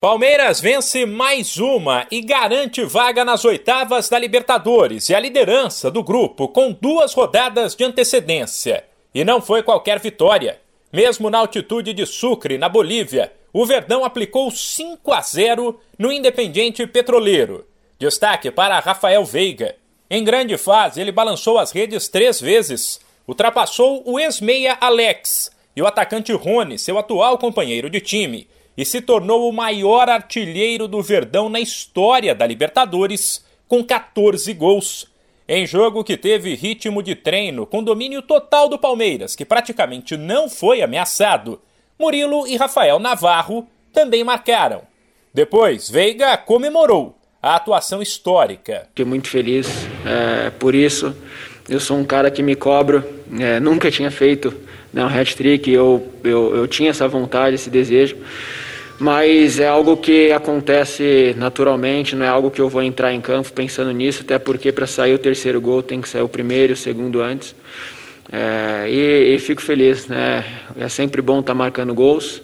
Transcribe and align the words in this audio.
Palmeiras 0.00 0.60
vence 0.60 1.04
mais 1.04 1.56
uma 1.56 2.06
e 2.08 2.20
garante 2.20 2.84
vaga 2.84 3.24
nas 3.24 3.44
oitavas 3.44 4.08
da 4.08 4.16
Libertadores 4.16 5.08
e 5.08 5.14
a 5.14 5.18
liderança 5.18 5.90
do 5.90 6.04
grupo 6.04 6.46
com 6.46 6.70
duas 6.70 7.12
rodadas 7.12 7.74
de 7.74 7.82
antecedência. 7.82 8.84
E 9.12 9.24
não 9.24 9.42
foi 9.42 9.60
qualquer 9.60 9.98
vitória. 9.98 10.60
Mesmo 10.92 11.28
na 11.28 11.38
altitude 11.38 11.92
de 11.92 12.06
Sucre, 12.06 12.56
na 12.58 12.68
Bolívia, 12.68 13.32
o 13.52 13.66
Verdão 13.66 14.04
aplicou 14.04 14.52
5 14.52 15.12
a 15.12 15.20
0 15.20 15.80
no 15.98 16.12
Independiente 16.12 16.86
Petroleiro. 16.86 17.66
Destaque 17.98 18.52
para 18.52 18.78
Rafael 18.78 19.24
Veiga. 19.24 19.74
Em 20.08 20.22
grande 20.22 20.56
fase, 20.56 21.00
ele 21.00 21.10
balançou 21.10 21.58
as 21.58 21.72
redes 21.72 22.06
três 22.06 22.40
vezes, 22.40 23.00
ultrapassou 23.26 24.04
o 24.06 24.16
ex-meia 24.20 24.78
Alex 24.80 25.50
e 25.74 25.82
o 25.82 25.88
atacante 25.88 26.32
Rony, 26.32 26.78
seu 26.78 26.96
atual 26.98 27.36
companheiro 27.36 27.90
de 27.90 28.00
time 28.00 28.46
e 28.78 28.84
se 28.84 29.00
tornou 29.00 29.48
o 29.48 29.52
maior 29.52 30.08
artilheiro 30.08 30.86
do 30.86 31.02
Verdão 31.02 31.48
na 31.48 31.58
história 31.58 32.32
da 32.32 32.46
Libertadores, 32.46 33.44
com 33.66 33.82
14 33.82 34.54
gols. 34.54 35.08
Em 35.48 35.66
jogo 35.66 36.04
que 36.04 36.16
teve 36.16 36.54
ritmo 36.54 37.02
de 37.02 37.16
treino, 37.16 37.66
com 37.66 37.82
domínio 37.82 38.22
total 38.22 38.68
do 38.68 38.78
Palmeiras, 38.78 39.34
que 39.34 39.44
praticamente 39.44 40.16
não 40.16 40.48
foi 40.48 40.80
ameaçado, 40.80 41.60
Murilo 41.98 42.46
e 42.46 42.56
Rafael 42.56 43.00
Navarro 43.00 43.66
também 43.92 44.22
marcaram. 44.22 44.82
Depois, 45.34 45.90
Veiga 45.90 46.36
comemorou 46.36 47.18
a 47.42 47.56
atuação 47.56 48.00
histórica. 48.00 48.86
Fiquei 48.90 49.04
muito 49.04 49.28
feliz 49.28 49.66
é, 50.06 50.50
por 50.50 50.72
isso. 50.72 51.16
Eu 51.68 51.80
sou 51.80 51.98
um 51.98 52.04
cara 52.04 52.30
que 52.30 52.44
me 52.44 52.54
cobro, 52.54 53.02
é, 53.40 53.58
nunca 53.58 53.90
tinha 53.90 54.10
feito 54.12 54.54
né, 54.92 55.04
um 55.04 55.08
hat-trick, 55.08 55.68
eu, 55.68 56.06
eu, 56.22 56.54
eu 56.54 56.68
tinha 56.68 56.90
essa 56.90 57.08
vontade, 57.08 57.56
esse 57.56 57.68
desejo 57.68 58.16
mas 58.98 59.60
é 59.60 59.68
algo 59.68 59.96
que 59.96 60.32
acontece 60.32 61.34
naturalmente, 61.36 62.16
não 62.16 62.26
é 62.26 62.28
algo 62.28 62.50
que 62.50 62.60
eu 62.60 62.68
vou 62.68 62.82
entrar 62.82 63.12
em 63.12 63.20
campo 63.20 63.52
pensando 63.52 63.92
nisso, 63.92 64.22
até 64.22 64.38
porque 64.38 64.72
para 64.72 64.86
sair 64.86 65.14
o 65.14 65.18
terceiro 65.18 65.60
gol 65.60 65.82
tem 65.82 66.00
que 66.00 66.08
sair 66.08 66.22
o 66.22 66.28
primeiro 66.28 66.72
e 66.72 66.74
o 66.74 66.76
segundo 66.76 67.22
antes. 67.22 67.54
É, 68.30 68.86
e, 68.90 69.34
e, 69.34 69.38
fico 69.38 69.62
feliz, 69.62 70.06
né? 70.06 70.44
É 70.78 70.88
sempre 70.88 71.22
bom 71.22 71.40
estar 71.40 71.52
tá 71.52 71.54
marcando 71.54 71.94
gols. 71.94 72.42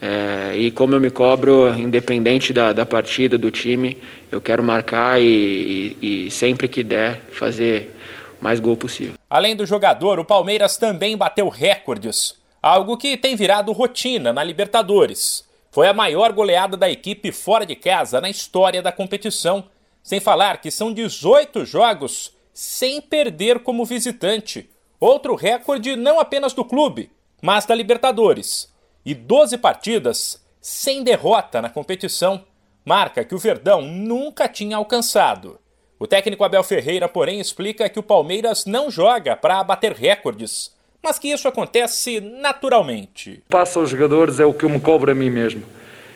É, 0.00 0.56
e 0.56 0.70
como 0.70 0.94
eu 0.94 1.00
me 1.00 1.10
cobro, 1.10 1.74
independente 1.76 2.52
da, 2.52 2.72
da 2.72 2.86
partida, 2.86 3.36
do 3.36 3.50
time, 3.50 3.98
eu 4.30 4.40
quero 4.40 4.62
marcar 4.62 5.20
e, 5.20 5.96
e, 6.00 6.26
e 6.26 6.30
sempre 6.30 6.68
que 6.68 6.82
der 6.82 7.20
fazer 7.32 7.94
o 8.40 8.44
mais 8.44 8.60
gol 8.60 8.76
possível. 8.76 9.14
Além 9.28 9.56
do 9.56 9.66
jogador, 9.66 10.18
o 10.18 10.24
Palmeiras 10.24 10.76
também 10.76 11.16
bateu 11.16 11.48
recordes, 11.48 12.34
algo 12.62 12.96
que 12.96 13.16
tem 13.16 13.36
virado 13.36 13.72
rotina 13.72 14.32
na 14.32 14.44
Libertadores. 14.44 15.45
Foi 15.76 15.88
a 15.88 15.92
maior 15.92 16.32
goleada 16.32 16.74
da 16.74 16.88
equipe 16.88 17.30
fora 17.30 17.66
de 17.66 17.76
casa 17.76 18.18
na 18.18 18.30
história 18.30 18.80
da 18.80 18.90
competição, 18.90 19.68
sem 20.02 20.18
falar 20.18 20.58
que 20.58 20.70
são 20.70 20.90
18 20.90 21.66
jogos 21.66 22.34
sem 22.50 22.98
perder 22.98 23.58
como 23.58 23.84
visitante. 23.84 24.70
Outro 24.98 25.34
recorde 25.34 25.94
não 25.94 26.18
apenas 26.18 26.54
do 26.54 26.64
clube, 26.64 27.12
mas 27.42 27.66
da 27.66 27.74
Libertadores. 27.74 28.72
E 29.04 29.12
12 29.12 29.58
partidas 29.58 30.42
sem 30.62 31.04
derrota 31.04 31.60
na 31.60 31.68
competição, 31.68 32.46
marca 32.82 33.22
que 33.22 33.34
o 33.34 33.38
Verdão 33.38 33.82
nunca 33.82 34.48
tinha 34.48 34.78
alcançado. 34.78 35.60
O 35.98 36.06
técnico 36.06 36.42
Abel 36.42 36.64
Ferreira, 36.64 37.06
porém, 37.06 37.38
explica 37.38 37.86
que 37.90 37.98
o 37.98 38.02
Palmeiras 38.02 38.64
não 38.64 38.90
joga 38.90 39.36
para 39.36 39.62
bater 39.62 39.92
recordes, 39.92 40.74
mas 41.06 41.20
que 41.20 41.28
isso 41.28 41.46
acontece 41.46 42.20
naturalmente. 42.20 43.40
Passa 43.48 43.78
aos 43.78 43.90
jogadores 43.90 44.40
é 44.40 44.44
o 44.44 44.52
que 44.52 44.64
eu 44.64 44.68
me 44.68 44.80
cobro 44.80 45.08
a 45.08 45.14
mim 45.14 45.30
mesmo. 45.30 45.62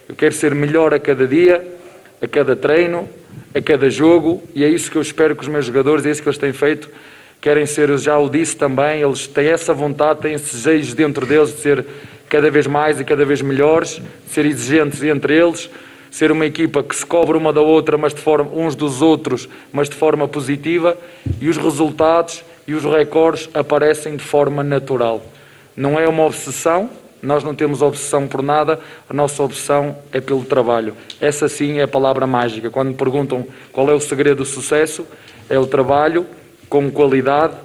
Eu 0.08 0.16
quero 0.16 0.34
ser 0.34 0.52
melhor 0.52 0.92
a 0.92 0.98
cada 0.98 1.28
dia, 1.28 1.64
a 2.20 2.26
cada 2.26 2.56
treino, 2.56 3.08
a 3.54 3.62
cada 3.62 3.88
jogo, 3.88 4.42
e 4.52 4.64
é 4.64 4.68
isso 4.68 4.90
que 4.90 4.98
eu 4.98 5.02
espero 5.02 5.36
que 5.36 5.42
os 5.42 5.48
meus 5.48 5.64
jogadores, 5.64 6.04
é 6.04 6.10
isso 6.10 6.20
que 6.20 6.28
eles 6.28 6.38
têm 6.38 6.52
feito, 6.52 6.90
querem 7.40 7.66
ser, 7.66 7.88
eu 7.88 7.98
já 7.98 8.18
o 8.18 8.28
disse 8.28 8.56
também, 8.56 9.02
eles 9.02 9.28
têm 9.28 9.46
essa 9.46 9.72
vontade, 9.72 10.22
têm 10.22 10.34
esse 10.34 10.56
desejo 10.56 10.96
dentro 10.96 11.24
deles 11.24 11.54
de 11.54 11.60
ser 11.60 11.86
cada 12.28 12.50
vez 12.50 12.66
mais 12.66 12.98
e 12.98 13.04
cada 13.04 13.24
vez 13.24 13.40
melhores, 13.40 14.02
ser 14.26 14.44
exigentes 14.44 15.00
entre 15.04 15.36
eles, 15.36 15.70
ser 16.10 16.32
uma 16.32 16.46
equipa 16.46 16.82
que 16.82 16.96
se 16.96 17.06
cobre 17.06 17.38
uma 17.38 17.52
da 17.52 17.60
outra, 17.60 17.96
mas 17.96 18.12
de 18.12 18.20
forma 18.20 18.50
uns 18.52 18.74
dos 18.74 19.00
outros, 19.00 19.48
mas 19.72 19.88
de 19.88 19.94
forma 19.94 20.26
positiva, 20.26 20.98
e 21.40 21.48
os 21.48 21.56
resultados 21.56 22.42
e 22.70 22.74
os 22.74 22.84
recordes 22.84 23.50
aparecem 23.52 24.16
de 24.16 24.22
forma 24.22 24.62
natural. 24.62 25.20
Não 25.76 25.98
é 25.98 26.06
uma 26.06 26.24
obsessão, 26.24 26.88
nós 27.20 27.42
não 27.42 27.52
temos 27.52 27.82
obsessão 27.82 28.28
por 28.28 28.42
nada, 28.42 28.78
a 29.08 29.12
nossa 29.12 29.42
obsessão 29.42 29.98
é 30.12 30.20
pelo 30.20 30.44
trabalho. 30.44 30.96
Essa 31.20 31.48
sim 31.48 31.80
é 31.80 31.82
a 31.82 31.88
palavra 31.88 32.28
mágica. 32.28 32.70
Quando 32.70 32.90
me 32.90 32.94
perguntam 32.94 33.44
qual 33.72 33.90
é 33.90 33.92
o 33.92 33.98
segredo 33.98 34.36
do 34.36 34.44
sucesso, 34.44 35.04
é 35.48 35.58
o 35.58 35.66
trabalho 35.66 36.24
com 36.68 36.88
qualidade 36.92 37.56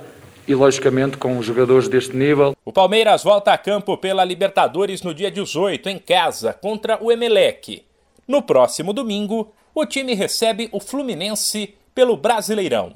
e, 0.47 0.55
logicamente, 0.55 1.17
com 1.17 1.39
jogadores 1.39 1.87
deste 1.87 2.17
nível. 2.17 2.55
O 2.65 2.73
Palmeiras 2.73 3.23
volta 3.23 3.53
a 3.53 3.59
campo 3.59 3.95
pela 3.97 4.25
Libertadores 4.25 5.03
no 5.03 5.13
dia 5.13 5.29
18, 5.29 5.87
em 5.87 5.99
casa, 5.99 6.51
contra 6.51 6.97
o 6.99 7.11
Emelec. 7.11 7.85
No 8.27 8.41
próximo 8.41 8.91
domingo, 8.91 9.53
o 9.75 9.85
time 9.85 10.15
recebe 10.15 10.67
o 10.71 10.79
Fluminense 10.79 11.75
pelo 11.93 12.17
Brasileirão. 12.17 12.95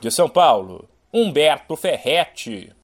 De 0.00 0.10
São 0.10 0.28
Paulo, 0.28 0.88
Humberto 1.10 1.74
Ferretti. 1.76 2.70